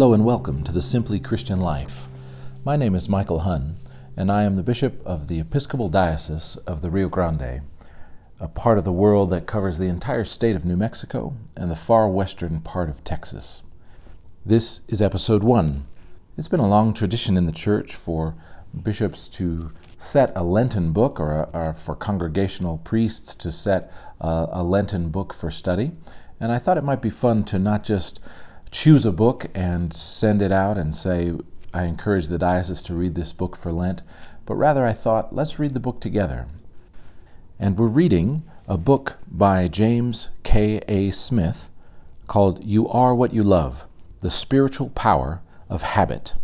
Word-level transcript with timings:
Hello 0.00 0.14
and 0.14 0.24
welcome 0.24 0.64
to 0.64 0.72
the 0.72 0.80
Simply 0.80 1.20
Christian 1.20 1.60
Life. 1.60 2.06
My 2.64 2.74
name 2.74 2.94
is 2.94 3.06
Michael 3.06 3.40
Hunn, 3.40 3.76
and 4.16 4.32
I 4.32 4.44
am 4.44 4.56
the 4.56 4.62
Bishop 4.62 5.02
of 5.04 5.28
the 5.28 5.38
Episcopal 5.38 5.90
Diocese 5.90 6.56
of 6.66 6.80
the 6.80 6.90
Rio 6.90 7.10
Grande, 7.10 7.60
a 8.40 8.48
part 8.48 8.78
of 8.78 8.84
the 8.84 8.92
world 8.92 9.28
that 9.28 9.46
covers 9.46 9.76
the 9.76 9.88
entire 9.88 10.24
state 10.24 10.56
of 10.56 10.64
New 10.64 10.78
Mexico 10.78 11.36
and 11.54 11.70
the 11.70 11.76
far 11.76 12.08
western 12.08 12.62
part 12.62 12.88
of 12.88 13.04
Texas. 13.04 13.60
This 14.42 14.80
is 14.88 15.02
episode 15.02 15.42
one. 15.42 15.86
It's 16.38 16.48
been 16.48 16.60
a 16.60 16.66
long 16.66 16.94
tradition 16.94 17.36
in 17.36 17.44
the 17.44 17.52
church 17.52 17.94
for 17.94 18.34
bishops 18.82 19.28
to 19.28 19.70
set 19.98 20.32
a 20.34 20.42
Lenten 20.42 20.92
book 20.92 21.20
or, 21.20 21.30
a, 21.30 21.50
or 21.52 21.74
for 21.74 21.94
congregational 21.94 22.78
priests 22.78 23.34
to 23.34 23.52
set 23.52 23.92
a, 24.18 24.48
a 24.50 24.64
Lenten 24.64 25.10
book 25.10 25.34
for 25.34 25.50
study. 25.50 25.92
And 26.40 26.52
I 26.52 26.58
thought 26.58 26.78
it 26.78 26.84
might 26.84 27.02
be 27.02 27.10
fun 27.10 27.44
to 27.44 27.58
not 27.58 27.84
just 27.84 28.18
choose 28.70 29.04
a 29.04 29.12
book 29.12 29.46
and 29.54 29.92
send 29.92 30.42
it 30.42 30.52
out 30.52 30.78
and 30.78 30.94
say, 30.94 31.32
I 31.72 31.84
encourage 31.84 32.28
the 32.28 32.38
diocese 32.38 32.82
to 32.82 32.94
read 32.94 33.14
this 33.14 33.32
book 33.32 33.56
for 33.56 33.72
Lent, 33.72 34.02
but 34.46 34.54
rather 34.54 34.84
I 34.84 34.92
thought, 34.92 35.34
let's 35.34 35.58
read 35.58 35.74
the 35.74 35.80
book 35.80 36.00
together. 36.00 36.46
And 37.58 37.78
we're 37.78 37.86
reading 37.86 38.42
a 38.66 38.78
book 38.78 39.18
by 39.30 39.68
James 39.68 40.30
K. 40.42 40.80
A. 40.88 41.10
Smith 41.10 41.68
called 42.26 42.64
You 42.64 42.88
Are 42.88 43.14
What 43.14 43.34
You 43.34 43.42
Love 43.42 43.86
The 44.20 44.30
Spiritual 44.30 44.90
Power 44.90 45.42
of 45.68 45.82
Habit. 45.82 46.34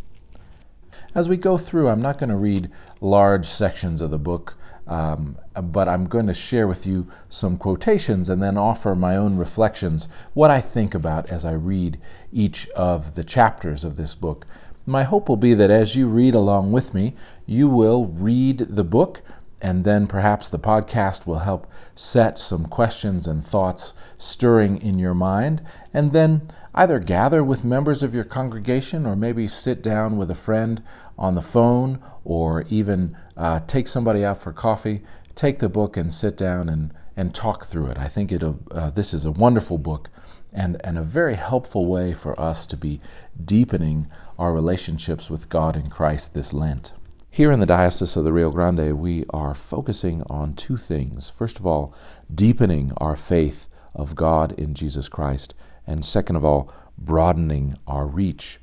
As 1.15 1.29
we 1.29 1.37
go 1.37 1.57
through, 1.57 1.88
I'm 1.88 2.02
not 2.02 2.19
going 2.19 2.30
to 2.30 2.37
read 2.37 2.71
large 3.01 3.47
sections 3.47 4.01
of 4.01 4.11
the 4.11 4.19
book. 4.19 4.57
Um, 4.87 5.37
but 5.60 5.88
I'm 5.88 6.06
going 6.06 6.26
to 6.29 6.34
share 6.34 6.68
with 6.68 6.87
you 6.87 7.09
some 7.29 7.56
quotations 7.56 8.29
and 8.29 8.42
then 8.42 8.56
offer 8.56 8.95
my 8.95 9.16
own 9.16 9.37
reflections, 9.37 10.06
what 10.32 10.51
I 10.51 10.60
think 10.60 10.95
about 10.95 11.29
as 11.29 11.45
I 11.45 11.52
read 11.52 11.98
each 12.32 12.68
of 12.70 13.14
the 13.14 13.24
chapters 13.24 13.84
of 13.84 13.96
this 13.96 14.14
book. 14.14 14.46
My 14.87 15.02
hope 15.02 15.29
will 15.29 15.37
be 15.37 15.54
that 15.54 15.70
as 15.70 15.96
you 15.96 16.07
read 16.07 16.34
along 16.34 16.70
with 16.70 16.95
me, 16.95 17.14
you 17.45 17.68
will 17.68 18.07
read 18.07 18.59
the 18.59 18.84
book, 18.84 19.23
and 19.60 19.84
then 19.84 20.07
perhaps 20.07 20.48
the 20.48 20.59
podcast 20.60 21.26
will 21.26 21.40
help 21.40 21.66
set 21.96 22.38
some 22.38 22.66
questions 22.66 23.26
and 23.26 23.42
thoughts 23.42 23.95
stirring 24.18 24.80
in 24.80 24.98
your 24.98 25.14
mind, 25.14 25.62
and 25.92 26.12
then 26.12 26.42
either 26.77 26.99
gather 26.99 27.43
with 27.43 27.65
members 27.65 28.02
of 28.02 28.15
your 28.15 28.24
congregation 28.24 29.07
or 29.07 29.16
maybe 29.16 29.49
sit 29.49 29.82
down 29.82 30.16
with 30.16 30.30
a 30.30 30.35
friend 30.35 30.82
on 31.19 31.35
the 31.35 31.43
phone 31.43 31.99
or 32.23 32.65
even 32.69 33.16
uh, 33.37 33.60
take 33.66 33.88
somebody 33.88 34.24
out 34.24 34.38
for 34.38 34.52
coffee, 34.52 35.02
take 35.35 35.59
the 35.59 35.69
book 35.69 35.97
and 35.97 36.13
sit 36.13 36.37
down 36.37 36.69
and, 36.69 36.93
and 37.16 37.35
talk 37.35 37.65
through 37.65 37.87
it. 37.87 37.97
I 37.97 38.09
think 38.09 38.30
it'll, 38.30 38.60
uh, 38.71 38.91
this 38.91 39.15
is 39.15 39.24
a 39.24 39.30
wonderful 39.30 39.79
book 39.79 40.10
and, 40.52 40.80
and 40.85 40.99
a 40.99 41.02
very 41.02 41.35
helpful 41.35 41.87
way 41.87 42.13
for 42.13 42.38
us 42.38 42.66
to 42.66 42.77
be 42.77 43.01
deepening 43.43 44.09
our 44.38 44.52
relationships 44.52 45.30
with 45.30 45.49
God 45.49 45.77
in 45.77 45.88
Christ 45.88 46.35
this 46.35 46.52
Lent. 46.52 46.93
Here 47.30 47.52
in 47.52 47.60
the 47.60 47.66
Diocese 47.66 48.16
of 48.16 48.24
the 48.24 48.32
Rio 48.32 48.51
Grande, 48.51 48.99
we 48.99 49.24
are 49.30 49.54
focusing 49.54 50.23
on 50.29 50.54
two 50.54 50.79
things. 50.79 51.29
First 51.29 51.59
of 51.59 51.66
all, 51.66 51.95
deepening 52.35 52.93
our 52.97 53.16
faith 53.16 53.69
of 53.95 54.15
God 54.15 54.52
in 54.59 54.74
Jesus 54.74 55.09
Christ, 55.10 55.54
and 55.87 56.04
second 56.04 56.37
of 56.37 56.45
all, 56.45 56.73
broadening 56.98 57.76
our 57.87 58.06
reach. 58.06 58.59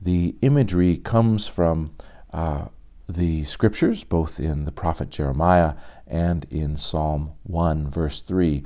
The 0.00 0.36
imagery 0.42 0.96
comes 0.96 1.46
from 1.46 1.94
uh, 2.32 2.66
the 3.08 3.44
scriptures, 3.44 4.04
both 4.04 4.40
in 4.40 4.64
the 4.64 4.72
prophet 4.72 5.10
Jeremiah 5.10 5.74
and 6.06 6.46
in 6.50 6.76
Psalm 6.76 7.32
1, 7.42 7.88
verse 7.88 8.22
3. 8.22 8.64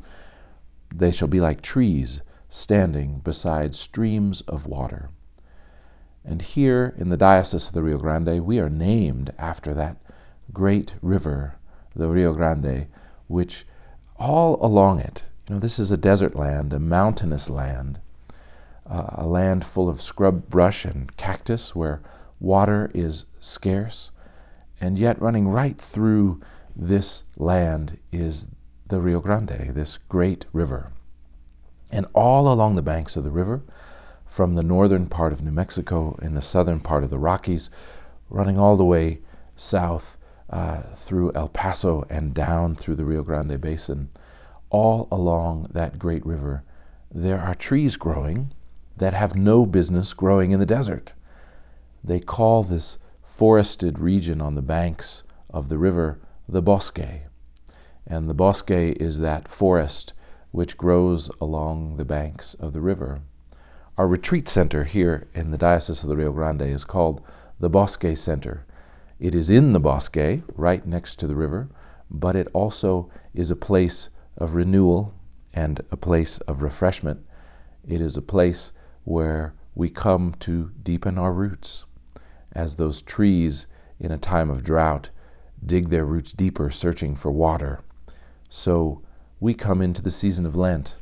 They 0.94 1.10
shall 1.10 1.28
be 1.28 1.40
like 1.40 1.60
trees 1.60 2.22
standing 2.48 3.18
beside 3.18 3.74
streams 3.74 4.40
of 4.42 4.66
water. 4.66 5.10
And 6.24 6.40
here 6.40 6.94
in 6.96 7.10
the 7.10 7.16
Diocese 7.16 7.68
of 7.68 7.74
the 7.74 7.82
Rio 7.82 7.98
Grande, 7.98 8.44
we 8.44 8.58
are 8.58 8.70
named 8.70 9.32
after 9.38 9.74
that 9.74 9.96
great 10.52 10.94
river, 11.02 11.56
the 11.94 12.08
Rio 12.08 12.32
Grande, 12.32 12.86
which 13.26 13.66
all 14.16 14.64
along 14.64 15.00
it, 15.00 15.24
you 15.48 15.54
know, 15.54 15.60
this 15.60 15.78
is 15.78 15.90
a 15.90 15.96
desert 15.96 16.34
land, 16.34 16.72
a 16.72 16.78
mountainous 16.78 17.50
land, 17.50 18.00
uh, 18.88 19.10
a 19.12 19.26
land 19.26 19.64
full 19.64 19.88
of 19.88 20.00
scrub 20.00 20.48
brush 20.48 20.84
and 20.84 21.16
cactus 21.16 21.74
where 21.74 22.00
water 22.40 22.90
is 22.94 23.26
scarce. 23.40 24.10
And 24.80 24.98
yet, 24.98 25.20
running 25.20 25.48
right 25.48 25.78
through 25.78 26.40
this 26.74 27.24
land 27.36 27.98
is 28.10 28.48
the 28.86 29.00
Rio 29.00 29.20
Grande, 29.20 29.70
this 29.74 29.98
great 30.08 30.46
river. 30.52 30.92
And 31.90 32.06
all 32.12 32.52
along 32.52 32.74
the 32.74 32.82
banks 32.82 33.16
of 33.16 33.24
the 33.24 33.30
river, 33.30 33.62
from 34.26 34.54
the 34.54 34.62
northern 34.62 35.06
part 35.06 35.32
of 35.32 35.42
New 35.42 35.52
Mexico 35.52 36.18
in 36.20 36.34
the 36.34 36.40
southern 36.40 36.80
part 36.80 37.04
of 37.04 37.10
the 37.10 37.18
Rockies, 37.18 37.70
running 38.28 38.58
all 38.58 38.76
the 38.76 38.84
way 38.84 39.20
south 39.54 40.16
uh, 40.50 40.82
through 40.94 41.32
El 41.34 41.48
Paso 41.48 42.04
and 42.10 42.34
down 42.34 42.74
through 42.74 42.96
the 42.96 43.04
Rio 43.04 43.22
Grande 43.22 43.60
Basin, 43.60 44.10
all 44.74 45.06
along 45.12 45.68
that 45.70 46.00
great 46.00 46.26
river, 46.26 46.64
there 47.08 47.38
are 47.38 47.54
trees 47.54 47.96
growing 47.96 48.52
that 48.96 49.14
have 49.14 49.38
no 49.38 49.64
business 49.64 50.12
growing 50.12 50.50
in 50.50 50.58
the 50.58 50.66
desert. 50.66 51.12
They 52.02 52.18
call 52.18 52.64
this 52.64 52.98
forested 53.22 54.00
region 54.00 54.40
on 54.40 54.56
the 54.56 54.62
banks 54.62 55.22
of 55.48 55.68
the 55.68 55.78
river 55.78 56.18
the 56.48 56.60
bosque. 56.60 56.98
And 58.04 58.28
the 58.28 58.34
bosque 58.34 58.72
is 58.72 59.20
that 59.20 59.46
forest 59.46 60.12
which 60.50 60.76
grows 60.76 61.30
along 61.40 61.96
the 61.96 62.04
banks 62.04 62.54
of 62.54 62.72
the 62.72 62.80
river. 62.80 63.20
Our 63.96 64.08
retreat 64.08 64.48
center 64.48 64.82
here 64.82 65.28
in 65.34 65.52
the 65.52 65.56
Diocese 65.56 66.02
of 66.02 66.08
the 66.08 66.16
Rio 66.16 66.32
Grande 66.32 66.62
is 66.62 66.84
called 66.84 67.22
the 67.60 67.70
Bosque 67.70 68.16
Center. 68.16 68.66
It 69.20 69.36
is 69.36 69.50
in 69.50 69.72
the 69.72 69.78
bosque, 69.78 70.42
right 70.56 70.84
next 70.84 71.20
to 71.20 71.28
the 71.28 71.36
river, 71.36 71.68
but 72.10 72.34
it 72.34 72.48
also 72.52 73.08
is 73.34 73.52
a 73.52 73.56
place 73.56 74.08
of 74.36 74.54
renewal 74.54 75.14
and 75.52 75.80
a 75.90 75.96
place 75.96 76.38
of 76.38 76.62
refreshment. 76.62 77.24
It 77.86 78.00
is 78.00 78.16
a 78.16 78.22
place 78.22 78.72
where 79.04 79.54
we 79.74 79.90
come 79.90 80.34
to 80.40 80.70
deepen 80.82 81.18
our 81.18 81.32
roots. 81.32 81.84
As 82.52 82.76
those 82.76 83.02
trees 83.02 83.66
in 83.98 84.12
a 84.12 84.18
time 84.18 84.50
of 84.50 84.62
drought 84.62 85.10
dig 85.64 85.88
their 85.88 86.04
roots 86.04 86.32
deeper, 86.32 86.70
searching 86.70 87.14
for 87.14 87.30
water, 87.30 87.80
so 88.48 89.02
we 89.40 89.54
come 89.54 89.82
into 89.82 90.00
the 90.00 90.10
season 90.10 90.46
of 90.46 90.54
Lent, 90.54 90.96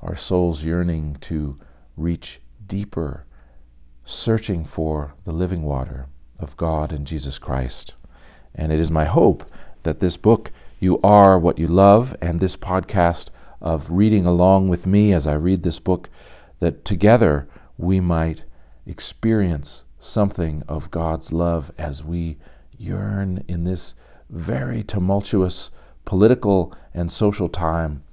our 0.00 0.14
souls 0.14 0.64
yearning 0.64 1.16
to 1.22 1.58
reach 1.96 2.40
deeper, 2.66 3.26
searching 4.04 4.64
for 4.64 5.14
the 5.24 5.32
living 5.32 5.62
water 5.62 6.06
of 6.38 6.56
God 6.56 6.92
and 6.92 7.06
Jesus 7.06 7.38
Christ. 7.38 7.94
And 8.54 8.72
it 8.72 8.78
is 8.78 8.90
my 8.90 9.04
hope 9.04 9.50
that 9.82 10.00
this 10.00 10.16
book, 10.16 10.52
You 10.80 11.00
Are 11.02 11.36
What 11.40 11.58
You 11.58 11.66
Love, 11.66 12.16
and 12.20 12.38
this 12.38 12.56
podcast 12.56 13.30
of 13.60 13.90
reading 13.90 14.26
along 14.26 14.68
with 14.68 14.86
me 14.86 15.12
as 15.12 15.26
I 15.26 15.34
read 15.34 15.64
this 15.64 15.80
book 15.80 16.08
that 16.60 16.84
together 16.84 17.48
we 17.76 17.98
might 17.98 18.44
experience 18.86 19.84
something 19.98 20.62
of 20.68 20.92
God's 20.92 21.32
love 21.32 21.72
as 21.76 22.04
we 22.04 22.36
yearn 22.76 23.42
in 23.48 23.64
this 23.64 23.96
very 24.30 24.84
tumultuous 24.84 25.72
political 26.04 26.72
and 26.94 27.10
social 27.10 27.48
time, 27.48 28.04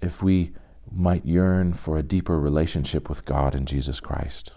if 0.00 0.22
we 0.22 0.52
might 0.90 1.26
yearn 1.26 1.74
for 1.74 1.98
a 1.98 2.02
deeper 2.02 2.40
relationship 2.40 3.10
with 3.10 3.26
God 3.26 3.54
and 3.54 3.68
Jesus 3.68 4.00
Christ. 4.00 4.54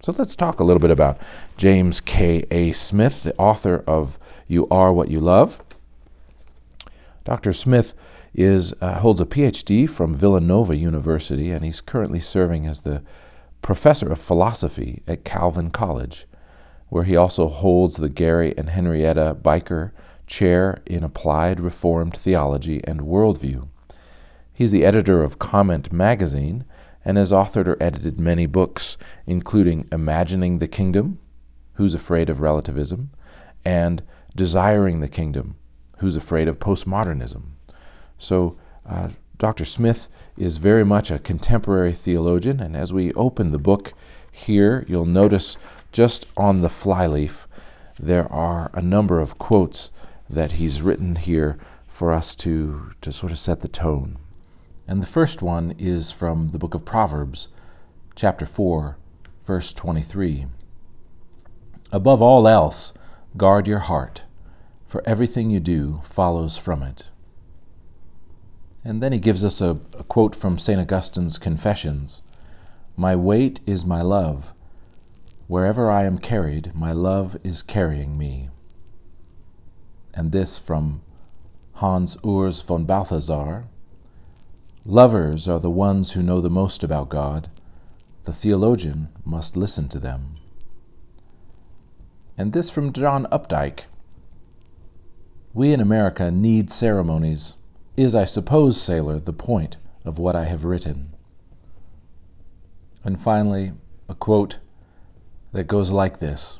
So 0.00 0.14
let's 0.18 0.36
talk 0.36 0.60
a 0.60 0.64
little 0.64 0.80
bit 0.80 0.90
about 0.90 1.18
James 1.56 2.02
K. 2.02 2.44
A. 2.50 2.72
Smith, 2.72 3.22
the 3.22 3.34
author 3.36 3.82
of 3.86 4.18
You 4.46 4.68
Are 4.68 4.92
What 4.92 5.10
You 5.10 5.18
Love. 5.18 5.62
Dr. 7.24 7.52
Smith 7.52 7.94
is, 8.34 8.74
uh, 8.80 9.00
holds 9.00 9.20
a 9.20 9.26
PhD 9.26 9.88
from 9.88 10.14
Villanova 10.14 10.76
University, 10.76 11.50
and 11.50 11.64
he's 11.64 11.80
currently 11.80 12.20
serving 12.20 12.66
as 12.66 12.82
the 12.82 13.02
professor 13.62 14.12
of 14.12 14.20
philosophy 14.20 15.02
at 15.06 15.24
Calvin 15.24 15.70
College, 15.70 16.26
where 16.88 17.04
he 17.04 17.16
also 17.16 17.48
holds 17.48 17.96
the 17.96 18.10
Gary 18.10 18.54
and 18.58 18.68
Henrietta 18.70 19.36
Byker 19.40 19.92
Chair 20.26 20.82
in 20.86 21.02
Applied 21.02 21.60
Reformed 21.60 22.16
Theology 22.16 22.82
and 22.84 23.00
Worldview. 23.00 23.68
He's 24.56 24.72
the 24.72 24.84
editor 24.84 25.22
of 25.22 25.38
Comment 25.38 25.92
magazine 25.92 26.64
and 27.04 27.16
has 27.16 27.32
authored 27.32 27.66
or 27.66 27.82
edited 27.82 28.20
many 28.20 28.46
books, 28.46 28.96
including 29.26 29.88
Imagining 29.90 30.58
the 30.58 30.68
Kingdom, 30.68 31.18
Who's 31.74 31.94
Afraid 31.94 32.30
of 32.30 32.40
Relativism, 32.40 33.10
and 33.64 34.02
Desiring 34.36 35.00
the 35.00 35.08
Kingdom, 35.08 35.56
Who's 35.98 36.16
Afraid 36.16 36.48
of 36.48 36.58
Postmodernism. 36.58 37.42
So, 38.18 38.56
uh, 38.88 39.10
Dr. 39.38 39.64
Smith 39.64 40.08
is 40.36 40.58
very 40.58 40.84
much 40.84 41.10
a 41.10 41.18
contemporary 41.18 41.92
theologian, 41.92 42.60
and 42.60 42.76
as 42.76 42.92
we 42.92 43.12
open 43.14 43.50
the 43.50 43.58
book 43.58 43.92
here, 44.30 44.84
you'll 44.88 45.06
notice 45.06 45.56
just 45.92 46.26
on 46.36 46.60
the 46.60 46.68
flyleaf 46.68 47.46
there 47.98 48.30
are 48.32 48.70
a 48.74 48.82
number 48.82 49.20
of 49.20 49.38
quotes 49.38 49.90
that 50.28 50.52
he's 50.52 50.82
written 50.82 51.16
here 51.16 51.58
for 51.86 52.12
us 52.12 52.34
to, 52.34 52.90
to 53.00 53.12
sort 53.12 53.32
of 53.32 53.38
set 53.38 53.60
the 53.60 53.68
tone. 53.68 54.18
And 54.86 55.00
the 55.00 55.06
first 55.06 55.42
one 55.42 55.74
is 55.78 56.10
from 56.10 56.48
the 56.48 56.58
book 56.58 56.74
of 56.74 56.84
Proverbs, 56.84 57.48
chapter 58.16 58.46
4, 58.46 58.96
verse 59.44 59.72
23. 59.72 60.46
Above 61.92 62.20
all 62.20 62.48
else, 62.48 62.92
guard 63.36 63.68
your 63.68 63.78
heart, 63.78 64.23
for 64.94 65.02
everything 65.04 65.50
you 65.50 65.58
do 65.58 66.00
follows 66.04 66.56
from 66.56 66.80
it. 66.80 67.08
And 68.84 69.02
then 69.02 69.10
he 69.10 69.18
gives 69.18 69.44
us 69.44 69.60
a, 69.60 69.70
a 69.98 70.04
quote 70.04 70.36
from 70.36 70.56
St. 70.56 70.78
Augustine's 70.78 71.36
Confessions 71.36 72.22
My 72.96 73.16
weight 73.16 73.58
is 73.66 73.84
my 73.84 74.02
love. 74.02 74.52
Wherever 75.48 75.90
I 75.90 76.04
am 76.04 76.18
carried, 76.18 76.76
my 76.76 76.92
love 76.92 77.36
is 77.42 77.60
carrying 77.60 78.16
me. 78.16 78.50
And 80.14 80.30
this 80.30 80.58
from 80.58 81.02
Hans 81.72 82.14
Urs 82.18 82.64
von 82.64 82.84
Balthasar 82.84 83.64
Lovers 84.84 85.48
are 85.48 85.58
the 85.58 85.70
ones 85.70 86.12
who 86.12 86.22
know 86.22 86.40
the 86.40 86.48
most 86.48 86.84
about 86.84 87.08
God. 87.08 87.50
The 88.26 88.32
theologian 88.32 89.08
must 89.24 89.56
listen 89.56 89.88
to 89.88 89.98
them. 89.98 90.34
And 92.38 92.52
this 92.52 92.70
from 92.70 92.92
John 92.92 93.26
Updike 93.32 93.86
We 95.54 95.72
in 95.72 95.80
America 95.80 96.32
need 96.32 96.68
ceremonies 96.68 97.54
is, 97.96 98.16
I 98.16 98.24
suppose, 98.24 98.80
sailor, 98.80 99.20
the 99.20 99.32
point 99.32 99.76
of 100.04 100.18
what 100.18 100.34
I 100.34 100.46
have 100.46 100.64
written. 100.64 101.14
And 103.04 103.20
finally, 103.20 103.72
a 104.08 104.16
quote 104.16 104.58
that 105.52 105.68
goes 105.68 105.92
like 105.92 106.18
this 106.18 106.58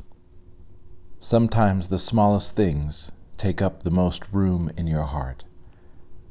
Sometimes 1.18 1.88
the 1.88 1.98
smallest 1.98 2.54
things 2.54 3.10
take 3.36 3.60
up 3.60 3.82
the 3.82 3.90
most 3.90 4.22
room 4.30 4.70
in 4.76 4.86
your 4.86 5.02
heart. 5.02 5.42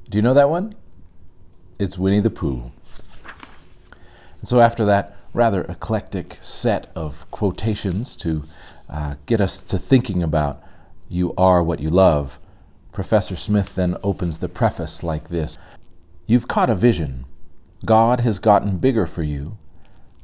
Do 0.10 0.18
you 0.18 0.22
know 0.22 0.34
that 0.34 0.50
one? 0.50 0.74
It's 1.78 1.98
Winnie 1.98 2.22
the 2.22 2.30
Pooh. 2.30 2.72
And 4.40 4.48
so, 4.48 4.62
after 4.62 4.86
that 4.86 5.18
rather 5.34 5.64
eclectic 5.66 6.38
set 6.40 6.90
of 6.96 7.30
quotations 7.30 8.16
to 8.18 8.44
uh, 8.88 9.16
get 9.26 9.42
us 9.42 9.64
to 9.64 9.78
thinking 9.78 10.24
about 10.24 10.64
you 11.10 11.34
are 11.38 11.62
what 11.62 11.82
you 11.82 11.90
love, 11.90 12.40
Professor 12.94 13.36
Smith 13.36 13.74
then 13.74 13.98
opens 14.04 14.38
the 14.38 14.48
preface 14.48 15.02
like 15.02 15.30
this 15.30 15.58
You've 16.28 16.48
caught 16.48 16.70
a 16.70 16.76
vision. 16.76 17.26
God 17.86 18.22
has 18.22 18.40
gotten 18.40 18.78
bigger 18.78 19.06
for 19.06 19.24
you. 19.24 19.58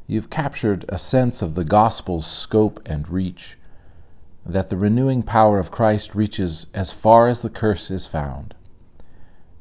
You've 0.07 0.29
captured 0.29 0.85
a 0.87 0.97
sense 0.97 1.41
of 1.41 1.55
the 1.55 1.65
gospel's 1.65 2.25
scope 2.25 2.79
and 2.85 3.09
reach, 3.09 3.57
that 4.45 4.69
the 4.69 4.77
renewing 4.77 5.23
power 5.23 5.59
of 5.59 5.71
Christ 5.71 6.15
reaches 6.15 6.67
as 6.73 6.93
far 6.93 7.27
as 7.27 7.41
the 7.41 7.49
curse 7.49 7.91
is 7.91 8.07
found. 8.07 8.53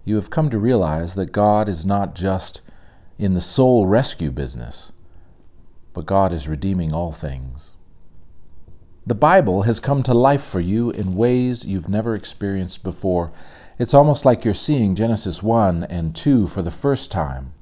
You 0.04 0.16
have 0.16 0.30
come 0.30 0.48
to 0.50 0.58
realize 0.58 1.14
that 1.16 1.32
God 1.32 1.68
is 1.68 1.84
not 1.84 2.14
just 2.14 2.60
in 3.18 3.34
the 3.34 3.40
soul 3.40 3.86
rescue 3.86 4.30
business, 4.30 4.92
but 5.92 6.06
God 6.06 6.32
is 6.32 6.46
redeeming 6.46 6.92
all 6.92 7.12
things. 7.12 7.74
The 9.08 9.14
Bible 9.14 9.62
has 9.62 9.80
come 9.80 10.02
to 10.02 10.12
life 10.12 10.42
for 10.42 10.60
you 10.60 10.90
in 10.90 11.16
ways 11.16 11.64
you've 11.64 11.88
never 11.88 12.14
experienced 12.14 12.82
before. 12.82 13.32
It's 13.78 13.94
almost 13.94 14.26
like 14.26 14.44
you're 14.44 14.52
seeing 14.52 14.94
Genesis 14.94 15.42
1 15.42 15.84
and 15.84 16.14
2 16.14 16.46
for 16.46 16.60
the 16.60 16.70
first 16.70 17.10
time, 17.10 17.54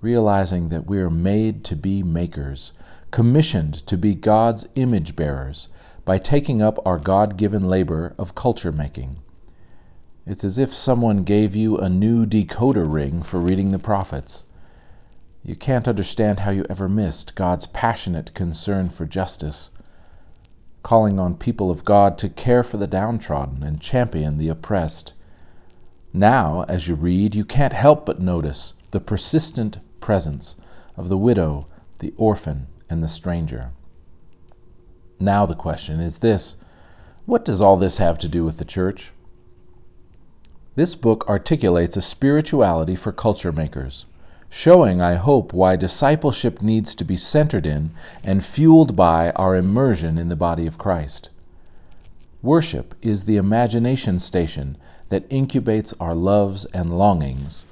realizing 0.00 0.70
that 0.70 0.88
we 0.88 0.98
are 0.98 1.08
made 1.08 1.62
to 1.66 1.76
be 1.76 2.02
makers, 2.02 2.72
commissioned 3.12 3.74
to 3.86 3.96
be 3.96 4.16
God's 4.16 4.66
image 4.74 5.14
bearers 5.14 5.68
by 6.04 6.18
taking 6.18 6.60
up 6.60 6.84
our 6.84 6.98
God 6.98 7.36
given 7.36 7.62
labor 7.62 8.16
of 8.18 8.34
culture 8.34 8.72
making. 8.72 9.18
It's 10.26 10.42
as 10.42 10.58
if 10.58 10.74
someone 10.74 11.22
gave 11.22 11.54
you 11.54 11.78
a 11.78 11.88
new 11.88 12.26
decoder 12.26 12.92
ring 12.92 13.22
for 13.22 13.38
reading 13.38 13.70
the 13.70 13.78
prophets. 13.78 14.46
You 15.44 15.54
can't 15.54 15.86
understand 15.86 16.40
how 16.40 16.50
you 16.50 16.66
ever 16.68 16.88
missed 16.88 17.36
God's 17.36 17.66
passionate 17.66 18.34
concern 18.34 18.88
for 18.88 19.06
justice 19.06 19.70
calling 20.86 21.18
on 21.18 21.34
people 21.34 21.68
of 21.68 21.84
God 21.84 22.16
to 22.16 22.28
care 22.28 22.62
for 22.62 22.76
the 22.76 22.86
downtrodden 22.86 23.64
and 23.64 23.80
champion 23.80 24.38
the 24.38 24.48
oppressed. 24.48 25.14
Now, 26.12 26.64
as 26.68 26.86
you 26.86 26.94
read, 26.94 27.34
you 27.34 27.44
can't 27.44 27.72
help 27.72 28.06
but 28.06 28.20
notice 28.20 28.74
the 28.92 29.00
persistent 29.00 29.78
presence 30.00 30.54
of 30.96 31.08
the 31.08 31.16
widow, 31.18 31.66
the 31.98 32.14
orphan, 32.16 32.68
and 32.88 33.02
the 33.02 33.08
stranger. 33.08 33.72
Now, 35.18 35.44
the 35.44 35.56
question 35.56 35.98
is 35.98 36.20
this 36.20 36.56
what 37.24 37.44
does 37.44 37.60
all 37.60 37.76
this 37.76 37.96
have 37.96 38.16
to 38.18 38.28
do 38.28 38.44
with 38.44 38.58
the 38.58 38.64
church? 38.64 39.10
This 40.76 40.94
book 40.94 41.28
articulates 41.28 41.96
a 41.96 42.00
spirituality 42.00 42.94
for 42.94 43.10
culture 43.10 43.50
makers 43.50 44.06
showing, 44.50 45.00
I 45.00 45.14
hope, 45.14 45.52
why 45.52 45.76
discipleship 45.76 46.62
needs 46.62 46.94
to 46.94 47.04
be 47.04 47.16
centered 47.16 47.66
in 47.66 47.90
and 48.22 48.44
fueled 48.44 48.96
by 48.96 49.30
our 49.32 49.56
immersion 49.56 50.18
in 50.18 50.28
the 50.28 50.36
body 50.36 50.66
of 50.66 50.78
Christ. 50.78 51.30
Worship 52.42 52.94
is 53.02 53.24
the 53.24 53.36
imagination 53.36 54.18
station 54.18 54.76
that 55.08 55.28
incubates 55.28 55.94
our 56.00 56.14
loves 56.14 56.64
and 56.66 56.98
longings 56.98 57.64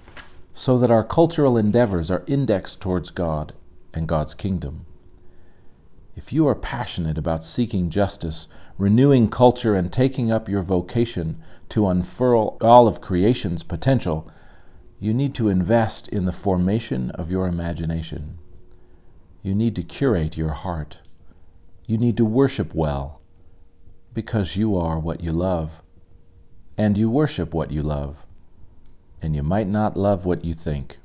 so 0.55 0.79
that 0.79 0.91
our 0.91 1.05
cultural 1.05 1.57
endeavors 1.57 2.11
are 2.11 2.25
indexed 2.27 2.81
towards 2.81 3.11
God 3.11 3.53
and 3.93 4.07
God's 4.07 4.35
kingdom. 4.35 4.87
If 6.17 6.33
you 6.33 6.47
are 6.47 6.55
passionate 6.55 7.19
about 7.19 7.43
seeking 7.43 7.91
justice, 7.91 8.47
renewing 8.79 9.29
culture, 9.29 9.75
and 9.75 9.93
taking 9.93 10.31
up 10.31 10.49
your 10.49 10.63
vocation 10.63 11.43
to 11.71 11.89
unfurl 11.89 12.57
all 12.61 12.87
of 12.87 13.01
creation's 13.01 13.65
potential, 13.65 14.31
you 15.05 15.13
need 15.13 15.35
to 15.35 15.51
invest 15.51 16.09
in 16.09 16.25
the 16.25 16.33
formation 16.33 17.11
of 17.11 17.31
your 17.31 17.47
imagination. 17.47 18.39
You 19.43 19.55
need 19.55 19.77
to 19.77 19.83
curate 19.83 20.39
your 20.39 20.53
heart. 20.53 21.01
You 21.87 21.99
need 21.99 22.17
to 22.17 22.25
worship 22.25 22.75
well 22.75 23.21
because 24.15 24.57
you 24.57 24.79
are 24.79 24.99
what 24.99 25.23
you 25.23 25.31
love. 25.31 25.83
And 26.79 26.97
you 26.97 27.11
worship 27.11 27.53
what 27.53 27.71
you 27.71 27.83
love. 27.83 28.25
And 29.21 29.37
you 29.37 29.43
might 29.43 29.69
not 29.69 29.95
love 29.95 30.25
what 30.25 30.43
you 30.43 30.55
think. 30.55 30.97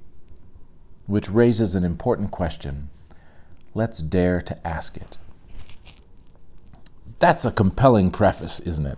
Which 1.06 1.30
raises 1.30 1.76
an 1.76 1.84
important 1.84 2.32
question. 2.32 2.90
Let's 3.74 4.00
dare 4.00 4.40
to 4.44 4.66
ask 4.66 4.96
it. 4.96 5.18
That's 7.20 7.44
a 7.44 7.52
compelling 7.52 8.12
preface, 8.12 8.62
isn't 8.62 8.86
it? 8.86 8.98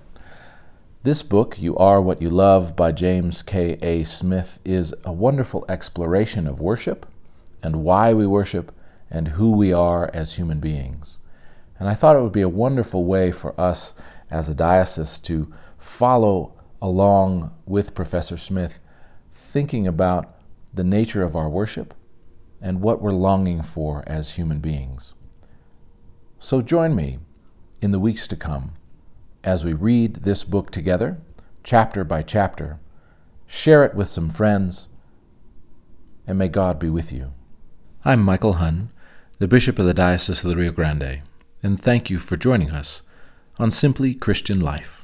This 1.03 1.23
book, 1.23 1.59
You 1.59 1.75
Are 1.77 1.99
What 1.99 2.21
You 2.21 2.29
Love 2.29 2.75
by 2.75 2.91
James 2.91 3.41
K. 3.41 3.75
A. 3.81 4.03
Smith, 4.03 4.59
is 4.63 4.93
a 5.03 5.11
wonderful 5.11 5.65
exploration 5.67 6.45
of 6.45 6.61
worship 6.61 7.07
and 7.63 7.83
why 7.83 8.13
we 8.13 8.27
worship 8.27 8.71
and 9.09 9.29
who 9.29 9.49
we 9.53 9.73
are 9.73 10.11
as 10.13 10.35
human 10.35 10.59
beings. 10.59 11.17
And 11.79 11.89
I 11.89 11.95
thought 11.95 12.15
it 12.15 12.21
would 12.21 12.31
be 12.31 12.43
a 12.43 12.47
wonderful 12.47 13.03
way 13.03 13.31
for 13.31 13.59
us 13.59 13.95
as 14.29 14.47
a 14.47 14.53
diocese 14.53 15.17
to 15.21 15.51
follow 15.79 16.53
along 16.83 17.51
with 17.65 17.95
Professor 17.95 18.37
Smith, 18.37 18.79
thinking 19.31 19.87
about 19.87 20.35
the 20.71 20.83
nature 20.83 21.23
of 21.23 21.35
our 21.35 21.49
worship 21.49 21.95
and 22.61 22.79
what 22.79 23.01
we're 23.01 23.09
longing 23.09 23.63
for 23.63 24.03
as 24.05 24.35
human 24.35 24.59
beings. 24.59 25.15
So 26.37 26.61
join 26.61 26.95
me 26.95 27.17
in 27.81 27.89
the 27.89 27.97
weeks 27.97 28.27
to 28.27 28.35
come 28.35 28.73
as 29.43 29.65
we 29.65 29.73
read 29.73 30.15
this 30.17 30.43
book 30.43 30.71
together, 30.71 31.19
chapter 31.63 32.03
by 32.03 32.21
chapter. 32.21 32.79
Share 33.47 33.83
it 33.83 33.95
with 33.95 34.07
some 34.07 34.29
friends, 34.29 34.87
and 36.25 36.37
may 36.37 36.47
God 36.47 36.79
be 36.79 36.89
with 36.89 37.11
you. 37.11 37.33
I'm 38.05 38.21
Michael 38.23 38.53
Hunn, 38.53 38.91
the 39.39 39.47
Bishop 39.47 39.77
of 39.79 39.85
the 39.85 39.93
Diocese 39.93 40.43
of 40.43 40.49
the 40.49 40.55
Rio 40.55 40.71
Grande, 40.71 41.21
and 41.61 41.79
thank 41.79 42.09
you 42.09 42.19
for 42.19 42.37
joining 42.37 42.71
us 42.71 43.01
on 43.59 43.71
Simply 43.71 44.13
Christian 44.13 44.59
Life. 44.59 45.03